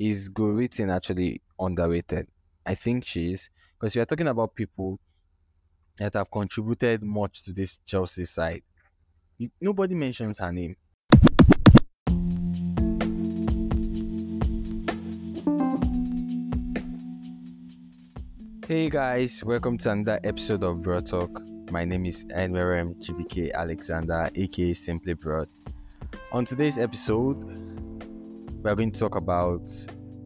Is 0.00 0.28
Guro 0.28 0.54
Reiten 0.54 0.94
actually 0.94 1.42
underrated? 1.58 2.28
I 2.64 2.76
think 2.76 3.04
she 3.04 3.32
is 3.32 3.50
because 3.72 3.96
we 3.96 4.00
are 4.00 4.04
talking 4.04 4.28
about 4.28 4.54
people 4.54 5.00
that 5.96 6.14
have 6.14 6.30
contributed 6.30 7.02
much 7.02 7.42
to 7.42 7.52
this 7.52 7.80
Chelsea 7.84 8.24
side. 8.24 8.62
Nobody 9.60 9.96
mentions 9.96 10.38
her 10.38 10.52
name. 10.52 10.76
Hey 18.68 18.88
guys, 18.90 19.42
welcome 19.42 19.78
to 19.78 19.90
another 19.90 20.20
episode 20.22 20.62
of 20.62 20.80
Brodd 20.80 21.06
Talk. 21.06 21.42
My 21.72 21.84
name 21.84 22.06
is 22.06 22.22
NRM 22.26 23.04
GBK 23.04 23.52
Alexander, 23.52 24.30
aka 24.32 24.74
Simply 24.74 25.14
Brodd. 25.14 25.48
On 26.30 26.44
today's 26.44 26.78
episode, 26.78 27.67
we 28.62 28.70
are 28.70 28.74
going 28.74 28.90
to 28.90 28.98
talk 28.98 29.14
about 29.14 29.68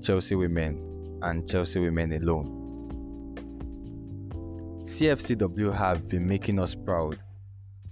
Chelsea 0.01 0.35
women 0.35 1.19
and 1.23 1.49
Chelsea 1.49 1.81
women 1.81 2.13
alone. 2.15 2.59
CFCW 4.85 5.77
have 5.77 6.09
been 6.09 6.27
making 6.27 6.59
us 6.59 6.75
proud 6.75 7.19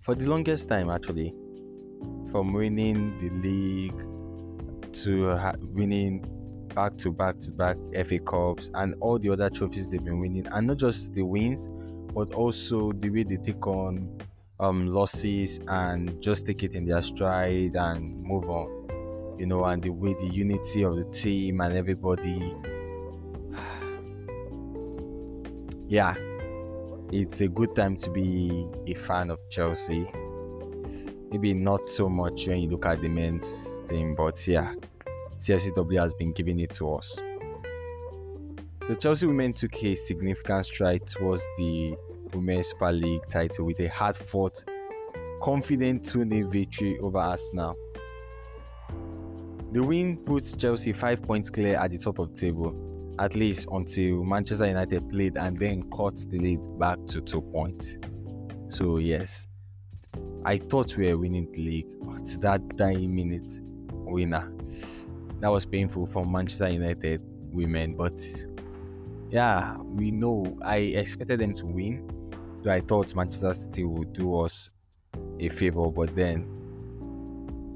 for 0.00 0.14
the 0.14 0.26
longest 0.26 0.68
time, 0.68 0.88
actually, 0.88 1.34
from 2.30 2.54
winning 2.54 3.18
the 3.18 3.30
league 3.46 4.92
to 5.04 5.36
ha- 5.36 5.54
winning 5.60 6.24
back 6.74 6.96
to 6.98 7.12
back 7.12 7.38
to 7.40 7.50
back 7.50 7.76
FA 8.06 8.18
Cups 8.18 8.70
and 8.74 8.94
all 9.00 9.18
the 9.18 9.28
other 9.28 9.50
trophies 9.50 9.88
they've 9.88 10.02
been 10.02 10.20
winning, 10.20 10.46
and 10.46 10.66
not 10.66 10.78
just 10.78 11.12
the 11.12 11.22
wins, 11.22 11.68
but 12.14 12.32
also 12.32 12.92
the 12.92 13.10
way 13.10 13.24
they 13.24 13.36
take 13.36 13.66
on 13.66 14.18
um, 14.58 14.86
losses 14.86 15.60
and 15.68 16.20
just 16.22 16.46
take 16.46 16.62
it 16.62 16.74
in 16.74 16.86
their 16.86 17.02
stride 17.02 17.76
and 17.76 18.22
move 18.22 18.48
on. 18.48 18.79
You 19.40 19.46
know, 19.46 19.64
and 19.64 19.82
the 19.82 19.88
way 19.88 20.12
the 20.12 20.26
unity 20.26 20.82
of 20.82 20.96
the 20.96 21.04
team 21.04 21.62
and 21.62 21.74
everybody. 21.74 22.54
yeah, 25.88 26.14
it's 27.10 27.40
a 27.40 27.48
good 27.48 27.74
time 27.74 27.96
to 27.96 28.10
be 28.10 28.68
a 28.86 28.92
fan 28.92 29.30
of 29.30 29.38
Chelsea. 29.48 30.06
Maybe 31.30 31.54
not 31.54 31.88
so 31.88 32.10
much 32.10 32.48
when 32.48 32.60
you 32.60 32.68
look 32.68 32.84
at 32.84 33.00
the 33.00 33.08
men's 33.08 33.80
team, 33.88 34.14
but 34.14 34.46
yeah, 34.46 34.74
CFCW 35.38 35.98
has 35.98 36.12
been 36.12 36.32
giving 36.32 36.60
it 36.60 36.72
to 36.72 36.92
us. 36.92 37.18
The 38.88 38.96
Chelsea 39.00 39.26
women 39.26 39.54
took 39.54 39.82
a 39.82 39.94
significant 39.94 40.66
stride 40.66 41.06
towards 41.06 41.46
the 41.56 41.96
Women's 42.34 42.68
Super 42.68 42.92
League 42.92 43.26
title 43.30 43.64
with 43.64 43.80
a 43.80 43.88
hard 43.88 44.18
fought, 44.18 44.62
confident 45.40 46.04
2 46.04 46.28
0 46.28 46.50
victory 46.50 46.98
over 46.98 47.16
Arsenal. 47.16 47.74
The 49.72 49.82
win 49.82 50.16
puts 50.16 50.56
Chelsea 50.56 50.92
five 50.92 51.22
points 51.22 51.48
clear 51.48 51.76
at 51.76 51.92
the 51.92 51.98
top 51.98 52.18
of 52.18 52.34
the 52.34 52.36
table, 52.36 53.14
at 53.18 53.36
least 53.36 53.68
until 53.70 54.24
Manchester 54.24 54.66
United 54.66 55.08
played 55.08 55.36
and 55.36 55.58
then 55.58 55.88
cut 55.90 56.16
the 56.28 56.38
lead 56.38 56.60
back 56.78 56.98
to 57.06 57.20
two 57.20 57.40
points. 57.40 57.96
So, 58.68 58.98
yes, 58.98 59.46
I 60.44 60.58
thought 60.58 60.96
we 60.96 61.06
were 61.06 61.18
winning 61.18 61.50
the 61.52 61.58
league, 61.58 61.86
but 62.00 62.40
that 62.40 62.76
dying 62.76 63.14
minute 63.14 63.60
winner 63.92 64.52
that 65.40 65.48
was 65.48 65.64
painful 65.64 66.06
for 66.06 66.24
Manchester 66.24 66.68
United 66.68 67.22
women. 67.52 67.96
But 67.96 68.20
yeah, 69.30 69.76
we 69.78 70.10
know 70.10 70.58
I 70.62 70.76
expected 70.76 71.40
them 71.40 71.54
to 71.54 71.66
win. 71.66 72.10
I 72.68 72.80
thought 72.80 73.14
Manchester 73.14 73.54
City 73.54 73.84
would 73.84 74.12
do 74.12 74.38
us 74.40 74.68
a 75.38 75.48
favor, 75.48 75.90
but 75.90 76.14
then 76.14 76.46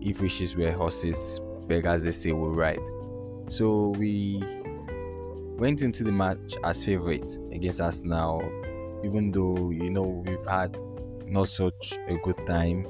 if 0.02 0.20
wishes 0.20 0.54
were 0.56 0.70
horses, 0.72 1.40
beggars 1.66 2.02
they 2.02 2.12
say 2.12 2.32
will 2.32 2.54
ride. 2.54 2.80
So 3.48 3.88
we 3.98 4.42
went 5.58 5.82
into 5.82 6.04
the 6.04 6.12
match 6.12 6.54
as 6.64 6.84
favorites 6.84 7.38
against 7.52 7.80
Arsenal, 7.80 8.42
even 9.04 9.32
though 9.32 9.70
you 9.70 9.90
know 9.90 10.24
we've 10.26 10.46
had 10.46 10.76
not 11.26 11.48
such 11.48 11.98
a 12.08 12.16
good 12.16 12.38
time. 12.46 12.86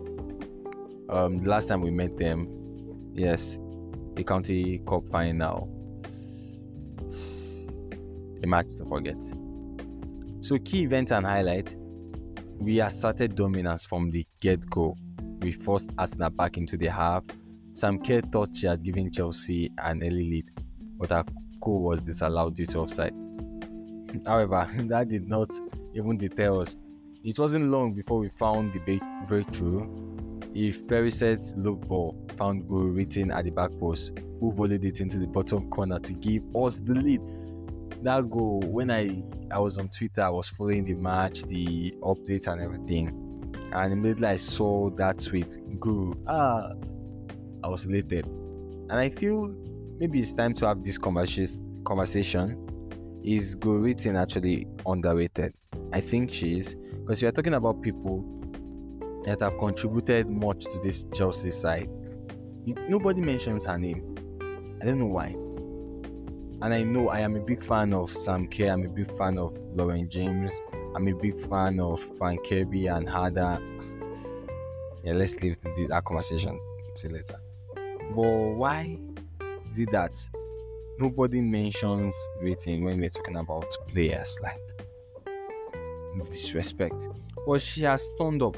Um, 1.08 1.38
the 1.38 1.48
last 1.48 1.68
time 1.68 1.80
we 1.80 1.90
met 1.90 2.16
them, 2.16 2.48
yes, 3.12 3.58
the 4.14 4.24
Conti 4.24 4.78
Cup 4.86 5.04
final. 5.10 5.70
A 8.42 8.46
match 8.46 8.66
to 8.76 8.84
forget. 8.84 9.22
So, 10.40 10.58
key 10.58 10.82
events 10.82 11.10
and 11.10 11.24
highlight 11.24 11.74
we 12.58 12.80
asserted 12.80 13.34
dominance 13.34 13.84
from 13.84 14.10
the 14.10 14.26
get 14.40 14.68
go. 14.70 14.96
We 15.40 15.52
forced 15.52 15.90
Arsenal 15.98 16.30
back 16.30 16.56
into 16.56 16.76
the 16.76 16.86
half. 16.86 17.24
Sam 17.74 17.98
Kerr 17.98 18.20
thought 18.20 18.54
she 18.54 18.68
had 18.68 18.84
given 18.84 19.10
Chelsea 19.10 19.68
an 19.78 20.00
early 20.04 20.30
lead, 20.30 20.50
but 20.96 21.10
her 21.10 21.24
goal 21.60 21.82
was 21.82 22.02
disallowed 22.02 22.54
due 22.54 22.66
to 22.66 22.78
offside. 22.78 23.12
However, 24.24 24.68
that 24.76 25.08
did 25.08 25.28
not 25.28 25.50
even 25.92 26.16
deter 26.16 26.60
us. 26.60 26.76
It 27.24 27.36
wasn't 27.36 27.72
long 27.72 27.92
before 27.92 28.20
we 28.20 28.28
found 28.28 28.72
the 28.74 28.78
break- 28.78 29.26
breakthrough. 29.26 29.88
Eve 30.54 30.84
Perisset's 30.86 31.56
low 31.56 31.74
ball 31.74 32.16
found 32.38 32.62
Guro 32.68 32.94
Reiten 32.94 33.34
at 33.34 33.44
the 33.44 33.50
back 33.50 33.72
post, 33.80 34.12
who 34.38 34.52
volleyed 34.52 34.84
it 34.84 35.00
into 35.00 35.18
the 35.18 35.26
bottom 35.26 35.68
corner 35.68 35.98
to 35.98 36.12
give 36.12 36.44
us 36.54 36.78
the 36.78 36.94
lead. 36.94 37.20
That 38.04 38.30
goal, 38.30 38.60
when 38.60 38.88
I 38.92 39.24
I 39.50 39.58
was 39.58 39.78
on 39.78 39.88
Twitter, 39.88 40.22
I 40.22 40.28
was 40.28 40.48
following 40.48 40.84
the 40.84 40.94
match, 40.94 41.42
the 41.42 41.90
updates 42.02 42.46
and 42.46 42.60
everything, 42.62 43.08
and 43.72 43.92
immediately 43.92 44.28
I 44.28 44.36
saw 44.36 44.90
that 44.90 45.18
tweet, 45.18 45.58
"Guru, 45.80 46.14
ah, 46.28 46.74
I 47.64 47.66
was 47.66 47.86
and 47.86 48.92
I 48.92 49.08
feel 49.08 49.48
maybe 49.98 50.18
it's 50.18 50.34
time 50.34 50.52
to 50.52 50.66
have 50.66 50.84
this 50.84 50.98
conversation. 50.98 52.58
Is 53.24 53.56
Guro 53.56 53.80
Reiten 53.80 54.20
actually 54.20 54.66
underrated? 54.84 55.54
I 55.90 56.02
think 56.02 56.30
she 56.30 56.58
is 56.58 56.74
because 56.74 57.22
we 57.22 57.28
are 57.28 57.32
talking 57.32 57.54
about 57.54 57.80
people 57.80 58.22
that 59.24 59.40
have 59.40 59.56
contributed 59.56 60.28
much 60.28 60.64
to 60.64 60.78
this 60.82 61.06
Chelsea 61.14 61.50
side. 61.50 61.88
Nobody 62.66 63.22
mentions 63.22 63.64
her 63.64 63.78
name. 63.78 64.14
I 64.82 64.84
don't 64.84 64.98
know 64.98 65.06
why. 65.06 65.28
And 66.60 66.74
I 66.74 66.82
know 66.82 67.08
I 67.08 67.20
am 67.20 67.34
a 67.34 67.40
big 67.40 67.62
fan 67.62 67.94
of 67.94 68.14
Sam 68.14 68.46
Kerr. 68.46 68.72
I'm 68.72 68.84
a 68.84 68.90
big 68.90 69.10
fan 69.16 69.38
of 69.38 69.56
Lauren 69.74 70.10
James. 70.10 70.60
I'm 70.94 71.08
a 71.08 71.14
big 71.14 71.40
fan 71.40 71.80
of 71.80 71.98
Fran 72.18 72.36
Kirby 72.46 72.88
and 72.88 73.08
Harder. 73.08 73.58
Yeah, 75.02 75.14
let's 75.14 75.34
leave 75.36 75.56
that 75.88 76.04
conversation 76.04 76.60
till 76.94 77.12
later. 77.12 77.40
But 78.10 78.54
why 78.56 78.98
is 79.72 79.78
it 79.78 79.90
that 79.92 80.16
nobody 80.98 81.40
mentions 81.40 82.14
Reiten 82.42 82.82
when 82.84 83.00
we're 83.00 83.10
talking 83.10 83.36
about 83.36 83.74
players 83.88 84.36
like 84.42 84.60
disrespect? 86.30 87.08
But 87.46 87.60
she 87.60 87.82
has 87.82 88.08
turned 88.18 88.42
up 88.42 88.56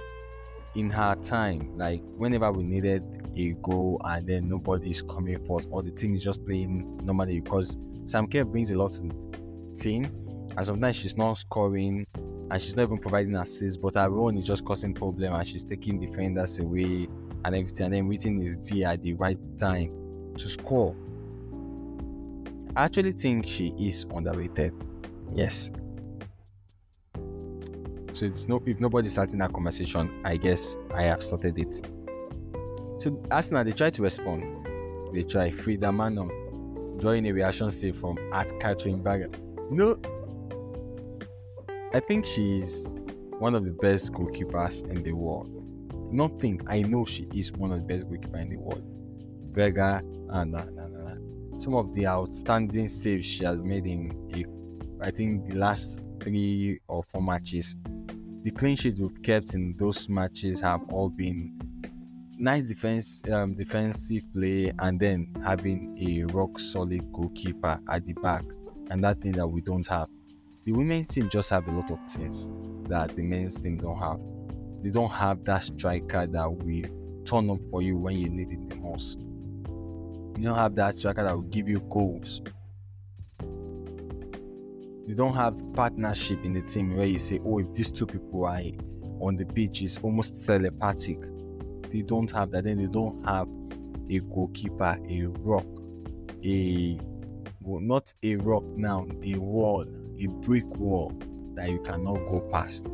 in 0.75 0.91
her 0.91 1.15
time, 1.17 1.77
like 1.77 2.03
whenever 2.17 2.53
we 2.53 2.63
needed 2.63 3.03
a 3.37 3.53
goal 3.63 4.01
and 4.05 4.27
then 4.27 4.49
nobody's 4.49 5.03
coming 5.03 5.45
forth 5.47 5.67
or 5.71 5.83
the 5.83 5.91
team 5.91 6.15
is 6.15 6.23
just 6.23 6.45
playing 6.45 6.99
normally 7.05 7.41
because 7.41 7.77
Sam 8.05 8.27
Kerr 8.27 8.45
brings 8.45 8.71
a 8.71 8.79
lot 8.79 8.93
to 8.93 9.03
the 9.03 9.77
team 9.77 10.05
and 10.57 10.67
sometimes 10.67 10.97
she's 10.97 11.17
not 11.17 11.35
scoring 11.35 12.07
and 12.51 12.63
she's 12.63 12.77
not 12.77 12.85
even 12.85 12.99
providing 12.99 13.35
assists 13.37 13.77
but 13.77 13.95
her 13.95 14.31
is 14.35 14.45
just 14.45 14.65
causing 14.65 14.95
problem 14.95 15.35
and 15.35 15.47
she's 15.47 15.65
taking 15.65 16.01
defenders 16.01 16.59
away 16.59 17.09
and 17.47 17.55
everything 17.55 17.95
and 17.95 18.09
waiting 18.09 18.43
is 18.43 18.57
there 18.65 18.89
at 18.89 19.03
the 19.03 19.13
right 19.15 19.39
time 19.57 20.33
to 20.37 20.49
score. 20.49 20.97
I 22.75 22.85
actually 22.85 23.13
think 23.13 23.47
she 23.47 23.73
is 23.79 24.05
underrated. 24.13 24.75
Yes. 25.33 25.71
So 28.13 28.27
it's 28.27 28.49
no 28.49 28.61
if 28.67 28.81
nobody's 28.81 29.13
starting 29.13 29.39
that 29.39 29.53
conversation, 29.53 30.11
I 30.25 30.37
guess 30.37 30.77
I 30.93 31.05
have 31.05 31.23
started 31.23 31.57
it. 31.59 31.77
So 32.99 33.23
Arsenal 33.31 33.63
they 33.63 33.73
try 33.73 33.91
to 33.91 34.03
respond. 34.03 34.67
They 35.15 35.23
try 35.23 35.51
Frida 35.51 35.87
Maanum 35.87 36.99
drawing 36.99 37.27
a 37.29 37.33
reaction 37.33 37.71
save 37.71 37.97
from 37.97 38.19
at 38.33 38.51
Catherine 38.59 39.03
Berger. 39.03 39.31
You 39.71 39.77
know, 39.77 39.99
I 41.95 42.01
think 42.01 42.25
she's 42.25 42.95
one 43.39 43.55
of 43.55 43.65
the 43.65 43.71
best 43.71 44.13
goalkeepers 44.13 44.83
in 44.91 45.03
the 45.05 45.13
world. 45.13 45.66
Not 46.11 46.41
think 46.41 46.63
I 46.69 46.83
know 46.83 47.05
she 47.05 47.29
is 47.35 47.53
one 47.53 47.73
of 47.73 47.81
the 47.81 47.85
best 47.85 48.07
goalkeepers 48.07 48.43
in 48.43 48.51
the 48.51 48.57
world. 48.57 48.85
Berger 49.53 50.03
and 50.31 50.55
uh, 50.55 50.65
nah, 50.65 50.87
nah, 50.87 51.15
nah. 51.15 51.59
some 51.59 51.75
of 51.75 51.95
the 51.95 52.07
outstanding 52.07 52.89
saves 52.89 53.25
she 53.27 53.45
has 53.45 53.63
made 53.63 53.87
in 53.87 54.13
I 55.01 55.11
think 55.11 55.49
the 55.51 55.57
last 55.57 56.01
three 56.21 56.81
or 56.89 57.05
four 57.13 57.23
matches. 57.23 57.77
The 58.43 58.51
clean 58.51 58.77
sheets 58.77 59.01
we've 59.01 59.23
kept 59.23 59.55
in 59.55 59.75
those 59.77 60.09
matches 60.09 60.61
have 60.61 60.81
all 60.91 61.09
been 61.11 61.59
nice 62.39 62.65
defense, 62.65 63.21
um, 63.31 63.55
defensive 63.55 64.23
play, 64.33 64.73
and 64.79 65.01
then 65.01 65.35
having 65.45 65.97
a 66.01 66.25
rock 66.33 66.59
solid 66.59 67.13
goalkeeper 67.13 67.79
at 67.89 68.07
the 68.07 68.13
back, 68.15 68.45
and 68.91 69.03
that 69.05 69.21
thing 69.21 69.33
that 69.33 69.47
we 69.47 69.61
don't 69.61 69.87
have. 69.89 70.09
The 70.65 70.73
women's 70.73 71.09
team 71.09 71.29
just 71.29 71.51
have 71.51 71.69
a 71.69 71.71
lot 71.71 71.91
of 71.91 71.99
things 72.09 72.51
that 72.89 73.15
the 73.15 73.23
men's 73.23 73.61
team 73.61 73.79
don't 73.79 73.99
have. 73.99 74.21
They 74.83 74.91
don't 74.91 75.11
have 75.11 75.45
that 75.45 75.65
striker 75.65 76.27
that 76.27 76.53
will 76.53 77.23
turn 77.25 77.51
up 77.51 77.59
for 77.71 77.83
you 77.83 77.97
when 77.97 78.19
you 78.19 78.29
need 78.29 78.53
it 78.53 78.69
the 78.71 78.77
most. 78.77 79.19
You 80.39 80.45
don't 80.45 80.57
have 80.57 80.75
that 80.77 80.97
striker 80.97 81.25
that 81.25 81.35
will 81.35 81.43
give 81.43 81.69
you 81.69 81.81
goals. 81.91 82.43
You 85.07 85.15
don't 85.15 85.35
have 85.35 85.57
partnership 85.75 86.45
in 86.45 86.53
the 86.53 86.63
team 86.63 86.97
where 86.97 87.07
you 87.07 87.19
say, 87.19 87.41
oh, 87.45 87.59
if 87.59 87.73
these 87.73 87.91
two 87.91 88.07
people 88.07 88.45
are 88.45 88.61
on 89.21 89.37
the 89.37 89.47
pitch, 89.47 89.83
it's 89.83 89.99
almost 89.99 90.45
telepathic. 90.45 91.19
They 91.91 92.03
don't 92.03 92.31
have 92.33 92.51
that. 92.51 92.65
Then 92.65 92.79
they 92.79 92.87
don't 92.87 93.25
have 93.25 93.49
a 94.11 94.19
goalkeeper, 94.19 94.99
a 95.09 95.27
rock, 95.41 95.67
a 96.45 96.99
well, 97.63 97.81
not 97.81 98.13
a 98.23 98.37
rock 98.37 98.65
now, 98.77 99.07
a 99.25 99.35
wall, 99.37 99.85
a 100.21 100.27
brick 100.27 100.67
wall 100.77 101.13
that 101.55 101.69
you 101.69 101.81
cannot 101.81 102.15
go 102.29 102.41
past. 102.53 102.87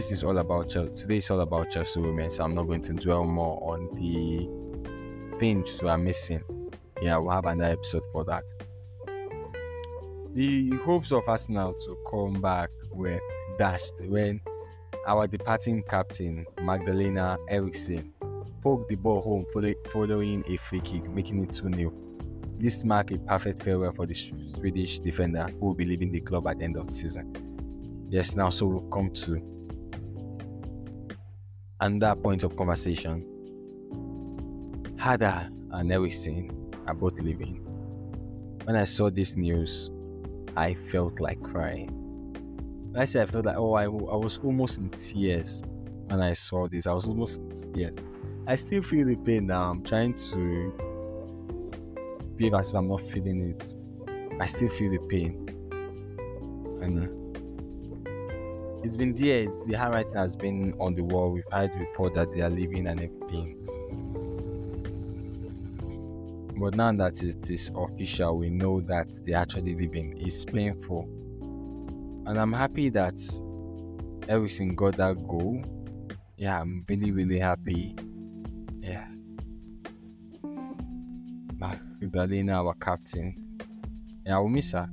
This 0.00 0.12
is 0.12 0.24
all 0.24 0.38
about 0.38 0.70
Chelsea. 0.70 1.02
Today 1.02 1.18
is 1.18 1.30
all 1.30 1.42
about 1.42 1.68
Chelsea 1.70 2.00
women, 2.00 2.30
so 2.30 2.42
I'm 2.42 2.54
not 2.54 2.62
going 2.62 2.80
to 2.80 2.94
dwell 2.94 3.24
more 3.24 3.58
on 3.62 3.94
the 3.96 4.48
things 5.38 5.82
we 5.82 5.90
are 5.90 5.98
missing. 5.98 6.42
Yeah, 7.02 7.18
we'll 7.18 7.32
have 7.32 7.44
another 7.44 7.72
episode 7.72 8.06
for 8.10 8.24
that. 8.24 8.44
The 10.32 10.70
hopes 10.86 11.12
of 11.12 11.28
Arsenal 11.28 11.74
to 11.74 11.98
come 12.10 12.40
back 12.40 12.70
were 12.90 13.20
dashed 13.58 13.92
when 14.06 14.40
our 15.06 15.26
departing 15.26 15.82
captain 15.82 16.46
Magdalena 16.62 17.36
Eriksson 17.50 18.14
poked 18.62 18.88
the 18.88 18.96
ball 18.96 19.20
home 19.20 19.44
following 19.92 20.42
a 20.48 20.56
free 20.56 20.80
kick, 20.80 21.10
making 21.10 21.44
it 21.44 21.52
2 21.52 21.74
0. 21.74 21.92
This 22.56 22.86
marked 22.86 23.12
a 23.12 23.18
perfect 23.18 23.62
farewell 23.62 23.92
for 23.92 24.06
the 24.06 24.14
Swedish 24.14 25.00
defender 25.00 25.46
who 25.60 25.66
will 25.66 25.74
be 25.74 25.84
leaving 25.84 26.10
the 26.10 26.20
club 26.22 26.46
at 26.46 26.58
the 26.58 26.64
end 26.64 26.78
of 26.78 26.86
the 26.86 26.92
season. 26.94 28.06
Yes, 28.08 28.34
now 28.34 28.48
so 28.48 28.64
we've 28.64 28.90
come 28.90 29.10
to 29.10 29.59
and 31.80 32.00
that 32.02 32.22
point 32.22 32.42
of 32.42 32.56
conversation, 32.56 33.24
Harder 34.98 35.48
and 35.72 35.90
Eriksson 35.90 36.50
are 36.86 36.94
both 36.94 37.18
leaving. 37.20 37.56
When 38.64 38.76
I 38.76 38.84
saw 38.84 39.10
this 39.10 39.34
news, 39.36 39.90
I 40.56 40.74
felt 40.74 41.20
like 41.20 41.42
crying. 41.42 41.88
When 42.90 43.00
I 43.00 43.04
said 43.04 43.28
I 43.28 43.30
felt 43.30 43.46
like, 43.46 43.56
oh, 43.56 43.74
I, 43.74 43.84
I 43.84 43.88
was 43.88 44.38
almost 44.38 44.78
in 44.78 44.90
tears 44.90 45.62
when 46.08 46.20
I 46.20 46.34
saw 46.34 46.68
this. 46.68 46.86
I 46.86 46.92
was 46.92 47.06
almost 47.06 47.38
in 47.38 47.72
tears. 47.72 47.92
I 48.46 48.56
still 48.56 48.82
feel 48.82 49.06
the 49.06 49.16
pain 49.16 49.46
now. 49.46 49.70
I'm 49.70 49.82
trying 49.82 50.14
to 50.14 50.72
behave 52.36 52.54
as 52.54 52.70
if 52.70 52.76
I'm 52.76 52.88
not 52.88 53.00
feeling 53.00 53.50
it. 53.50 53.74
I 54.40 54.46
still 54.46 54.68
feel 54.70 54.90
the 54.90 54.98
pain. 54.98 55.46
And 56.82 57.19
it's 58.82 58.96
been 58.96 59.14
there. 59.14 59.46
The 59.66 59.76
handwriting 59.76 60.16
has 60.16 60.36
been 60.36 60.74
on 60.80 60.94
the 60.94 61.04
wall. 61.04 61.30
We've 61.32 61.44
had 61.52 61.72
report 61.78 62.14
that 62.14 62.32
they 62.32 62.40
are 62.40 62.50
leaving 62.50 62.86
and 62.86 63.00
everything. 63.00 63.56
But 66.58 66.74
now 66.74 66.92
that 66.92 67.22
it 67.22 67.50
is 67.50 67.70
official, 67.74 68.36
we 68.36 68.50
know 68.50 68.80
that 68.82 69.18
they're 69.24 69.38
actually 69.38 69.74
leaving. 69.74 70.18
It's 70.18 70.44
painful. 70.44 71.08
And 72.26 72.38
I'm 72.38 72.52
happy 72.52 72.90
that 72.90 73.18
everything 74.28 74.74
got 74.74 74.96
that 74.96 75.26
goal. 75.26 75.62
Yeah, 76.36 76.60
I'm 76.60 76.84
really, 76.88 77.12
really 77.12 77.38
happy. 77.38 77.94
Yeah. 78.80 79.06
Magdalena, 82.00 82.64
our 82.64 82.74
captain. 82.74 83.58
Yeah, 84.26 84.36
I 84.36 84.38
will 84.40 84.48
miss 84.48 84.72
her. 84.72 84.88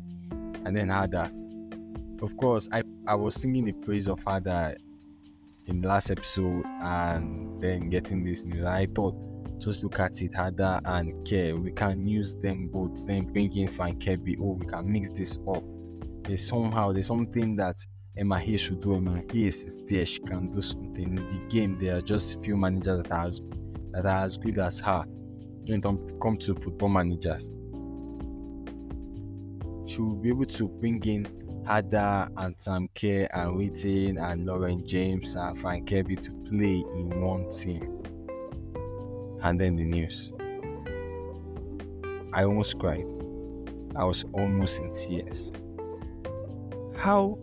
And 0.66 0.76
then 0.76 0.90
Harder. 0.90 1.30
Of 2.22 2.36
course, 2.38 2.68
I 2.72 2.84
I 3.06 3.16
was 3.16 3.36
singing 3.36 3.66
the 3.66 3.74
praise 3.74 4.08
of 4.08 4.20
Harder 4.24 4.76
in 5.68 5.82
the 5.82 5.88
last 5.88 6.10
episode 6.10 6.66
and 6.82 7.62
then 7.62 7.90
getting 7.90 8.24
this 8.24 8.44
news. 8.44 8.64
And 8.64 8.70
I 8.70 8.88
thought, 8.88 9.16
just 9.60 9.84
look 9.84 10.00
at 10.00 10.22
it, 10.22 10.34
Harder 10.34 10.80
and 10.86 11.28
Kerr. 11.28 11.56
We 11.56 11.72
can 11.72 12.08
use 12.08 12.36
them 12.36 12.70
both, 12.70 13.06
then 13.06 13.26
bring 13.26 13.56
in 13.56 13.68
Fran 13.68 14.00
Kirby. 14.00 14.38
Oh, 14.42 14.54
we 14.54 14.66
can 14.66 14.92
mix 14.92 15.10
this 15.10 15.38
up. 15.48 15.64
There's 16.24 16.48
somehow 16.48 16.92
there's 16.92 17.08
something 17.08 17.56
that 17.58 17.78
Emma 18.18 18.40
Hayes 18.40 18.62
should 18.62 18.82
do. 18.82 18.96
Emma 18.96 19.22
Hayes 19.32 19.64
is 19.64 19.80
there, 19.88 20.06
she 20.06 20.20
can 20.20 20.52
do 20.52 20.62
something. 20.62 21.04
In 21.04 21.16
the 21.16 21.48
game, 21.50 21.78
there 21.80 21.98
are 21.98 22.02
just 22.02 22.42
few 22.44 22.58
managers 22.58 23.04
that 23.04 23.12
are 23.12 23.28
as, 23.28 23.42
that 23.92 24.06
are 24.06 24.26
as 24.26 24.38
good 24.38 24.58
as 24.58 24.80
her 24.80 25.06
when 25.68 25.80
it 25.80 26.20
comes 26.22 26.46
to 26.46 26.56
football 26.56 26.90
managers. 26.90 27.52
She 29.86 30.02
will 30.02 30.16
be 30.16 30.30
able 30.30 30.46
to 30.46 30.68
bring 30.68 31.04
in 31.04 31.28
Harder 31.68 32.30
and 32.38 32.56
Sam 32.58 32.88
Kerr 32.96 33.28
and 33.34 33.58
Whitting 33.58 34.18
and 34.18 34.46
Lauren 34.46 34.88
James 34.88 35.36
and 35.36 35.60
Fran 35.60 35.86
Kirby 35.86 36.16
to 36.16 36.32
play 36.48 36.86
in 36.96 37.20
one 37.20 37.50
team. 37.50 38.02
And 39.42 39.60
then 39.60 39.76
the 39.76 39.84
news. 39.84 40.32
I 42.32 42.46
almost 42.46 42.80
cried. 42.80 43.06
I 43.98 44.06
was 44.06 44.24
almost 44.32 44.80
in 44.80 44.92
tears. 44.94 45.52
How 46.96 47.38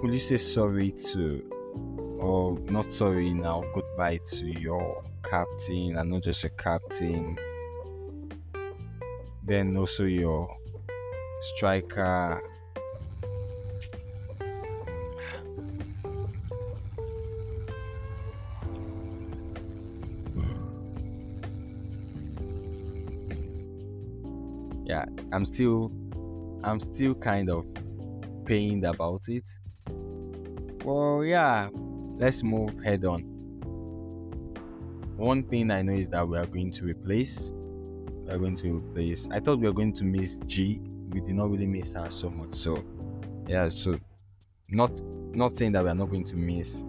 will 0.00 0.12
you 0.12 0.20
say 0.20 0.36
sorry 0.36 0.92
to, 0.92 1.42
or 2.20 2.56
not 2.70 2.84
sorry 2.84 3.34
now, 3.34 3.64
goodbye 3.74 4.20
to 4.26 4.46
your 4.46 5.02
captain 5.28 5.96
and 5.96 6.08
not 6.08 6.22
just 6.22 6.44
a 6.44 6.50
captain, 6.50 7.36
then 9.44 9.76
also 9.76 10.04
your 10.04 10.56
striker 11.40 12.40
i'm 25.32 25.44
still 25.44 25.92
i'm 26.64 26.80
still 26.80 27.14
kind 27.14 27.50
of 27.50 27.66
pained 28.44 28.84
about 28.84 29.28
it. 29.28 29.46
Well 30.84 31.22
yeah 31.24 31.68
let's 32.16 32.42
move 32.42 32.74
head 32.82 33.04
on. 33.04 33.20
One 35.16 35.42
thing 35.42 35.70
i 35.70 35.82
know 35.82 35.92
is 35.92 36.08
that 36.08 36.26
we 36.26 36.38
are 36.38 36.46
going 36.46 36.70
to 36.72 36.84
replace 36.84 37.52
we 38.28 38.34
are 38.34 38.38
going 38.38 38.54
to 38.56 38.76
replace 38.76 39.28
i 39.30 39.40
thought 39.40 39.58
we 39.58 39.66
were 39.66 39.72
going 39.72 39.92
to 39.94 40.04
miss 40.04 40.38
g 40.46 40.80
we 41.10 41.20
did 41.20 41.34
not 41.34 41.50
really 41.50 41.66
miss 41.66 41.94
her 41.94 42.08
so 42.10 42.30
much 42.30 42.54
so 42.54 42.82
yeah 43.48 43.66
so 43.68 43.98
not 44.68 45.00
not 45.34 45.56
saying 45.56 45.72
that 45.72 45.82
we 45.82 45.88
are 45.88 45.94
not 45.94 46.10
going 46.10 46.24
to 46.24 46.36
miss 46.36 46.84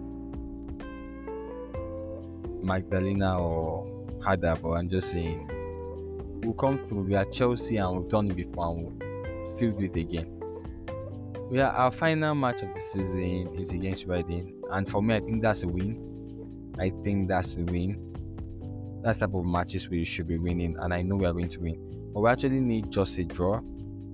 magdalena 2.62 3.40
or 3.40 4.06
harder 4.22 4.54
but 4.62 4.72
i'm 4.72 4.88
just 4.88 5.10
saying 5.10 5.50
we'll 6.42 6.54
come 6.54 6.84
through. 6.86 7.02
We 7.02 7.14
are 7.14 7.24
Chelsea 7.26 7.76
and 7.76 7.96
we've 7.96 8.08
done 8.08 8.30
it 8.30 8.36
before 8.36 8.70
and 8.70 9.00
we'll 9.00 9.46
still 9.46 9.72
do 9.72 9.84
it 9.84 9.96
again. 9.96 10.40
We 11.50 11.60
are, 11.60 11.72
our 11.72 11.90
final 11.90 12.34
match 12.34 12.62
of 12.62 12.72
the 12.74 12.80
season 12.80 13.58
is 13.58 13.72
against 13.72 14.06
Reading, 14.06 14.54
and 14.70 14.88
for 14.88 15.02
me, 15.02 15.16
I 15.16 15.20
think 15.20 15.42
that's 15.42 15.64
a 15.64 15.68
win. 15.68 16.72
I 16.78 16.92
think 17.02 17.28
that's 17.28 17.56
a 17.56 17.62
win. 17.64 19.00
That's 19.02 19.18
type 19.18 19.34
of 19.34 19.44
matches 19.44 19.90
we 19.90 20.04
should 20.04 20.28
be 20.28 20.38
winning, 20.38 20.76
and 20.78 20.94
I 20.94 21.02
know 21.02 21.16
we 21.16 21.26
are 21.26 21.32
going 21.32 21.48
to 21.48 21.60
win. 21.60 22.10
But 22.14 22.20
we 22.20 22.30
actually 22.30 22.60
need 22.60 22.92
just 22.92 23.18
a 23.18 23.24
draw. 23.24 23.60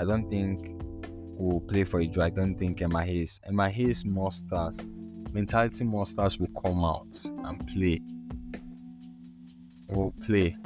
I 0.01 0.05
don't 0.05 0.31
think 0.31 0.77
we'll 0.81 1.61
play 1.61 1.85
for 1.85 2.01
a 2.01 2.07
draw. 2.07 2.25
I 2.25 2.31
don't 2.31 2.59
think 2.59 2.81
Emma 2.81 3.05
Hayes, 3.05 3.39
Emma 3.47 3.69
Hayes 3.69 4.07
monsters, 4.07 4.81
mentality 5.33 5.85
monsters 5.85 6.39
will 6.39 6.49
come 6.63 6.83
out 6.85 7.23
and 7.45 7.67
play. 7.69 8.01
We'll 9.89 10.15
play. 10.23 10.57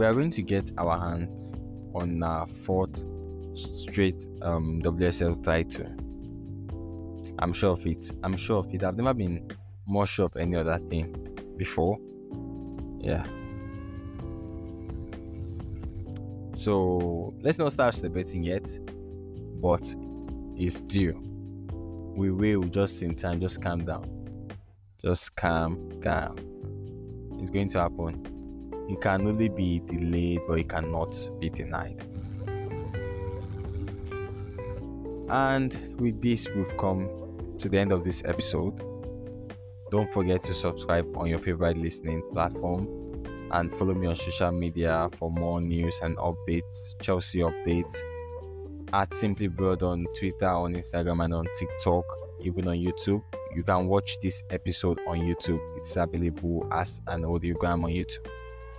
We 0.00 0.06
are 0.06 0.14
going 0.14 0.30
to 0.30 0.40
get 0.40 0.70
our 0.78 0.98
hands 0.98 1.54
on 1.94 2.22
our 2.22 2.46
fourth 2.46 3.04
straight 3.54 4.26
um, 4.40 4.80
WSL 4.80 5.42
title. 5.42 5.94
I'm 7.38 7.52
sure 7.52 7.72
of 7.72 7.86
it. 7.86 8.10
I'm 8.22 8.34
sure 8.34 8.60
of 8.60 8.74
it. 8.74 8.82
I've 8.82 8.96
never 8.96 9.12
been 9.12 9.46
more 9.84 10.06
sure 10.06 10.24
of 10.24 10.36
any 10.38 10.56
other 10.56 10.78
thing 10.88 11.36
before. 11.58 11.98
Yeah. 12.98 13.26
So 16.54 17.34
let's 17.42 17.58
not 17.58 17.70
start 17.70 17.92
celebrating 17.92 18.42
yet, 18.42 18.74
but 19.60 19.94
it's 20.56 20.80
due. 20.80 21.12
We 22.16 22.30
will 22.30 22.62
just 22.62 23.02
in 23.02 23.16
time. 23.16 23.38
Just 23.38 23.60
calm 23.60 23.84
down. 23.84 24.48
Just 25.02 25.36
calm 25.36 25.90
down. 26.00 26.38
It's 27.38 27.50
going 27.50 27.68
to 27.68 27.80
happen. 27.80 28.39
It 28.88 29.00
can 29.00 29.26
only 29.26 29.48
be 29.48 29.80
delayed, 29.80 30.40
but 30.48 30.58
it 30.58 30.68
cannot 30.68 31.14
be 31.38 31.50
denied. 31.50 32.02
And 35.28 35.96
with 36.00 36.20
this, 36.20 36.48
we've 36.56 36.76
come 36.76 37.08
to 37.58 37.68
the 37.68 37.78
end 37.78 37.92
of 37.92 38.04
this 38.04 38.22
episode. 38.24 38.82
Don't 39.90 40.12
forget 40.12 40.42
to 40.44 40.54
subscribe 40.54 41.16
on 41.16 41.26
your 41.28 41.38
favorite 41.38 41.76
listening 41.76 42.22
platform. 42.32 42.88
and 43.52 43.70
follow 43.72 43.94
me 43.94 44.06
on 44.06 44.16
social 44.16 44.52
media 44.52 45.08
for 45.12 45.30
more 45.30 45.60
news 45.60 45.98
and 46.02 46.16
updates, 46.18 46.94
Chelsea 47.00 47.40
updates. 47.40 47.96
At 48.92 49.12
Simply 49.14 49.48
Brodd 49.48 49.82
on 49.82 50.06
Twitter, 50.18 50.48
on 50.48 50.74
Instagram, 50.74 51.24
and 51.24 51.34
on 51.34 51.46
TikTok, 51.58 52.04
even 52.40 52.68
on 52.68 52.76
YouTube. 52.76 53.22
You 53.54 53.62
can 53.62 53.86
watch 53.86 54.18
this 54.20 54.44
episode 54.50 55.00
on 55.06 55.18
YouTube. 55.18 55.60
It's 55.76 55.96
available 55.96 56.66
as 56.72 57.00
an 57.08 57.22
audiogram 57.22 57.84
on 57.84 57.90
YouTube, 57.90 58.26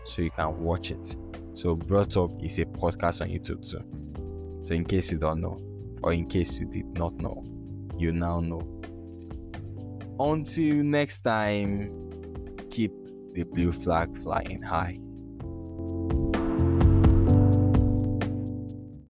so 0.05 0.22
you 0.22 0.31
can 0.31 0.60
watch 0.62 0.91
it. 0.91 1.15
So, 1.53 1.75
Brought 1.75 2.17
Up 2.17 2.31
is 2.43 2.60
a 2.60 2.65
podcast 2.65 3.22
on 3.22 3.29
YouTube 3.29 3.70
too. 3.70 3.84
So, 4.63 4.74
in 4.74 4.86
case 4.86 5.12
you 5.12 5.17
don't 5.17 5.41
know, 5.41 5.60
or 6.03 6.13
in 6.13 6.27
case 6.27 6.60
you 6.60 6.65
did 6.65 6.98
not 6.98 7.13
know, 7.15 7.43
you 7.98 8.12
now 8.12 8.39
know. 8.39 8.62
Until 10.20 10.84
next 10.84 11.22
time, 11.22 12.10
keep 12.70 12.91
the 13.34 13.43
blue 13.43 13.72
flag 13.72 14.17
flying 14.17 14.62
high. 14.62 15.00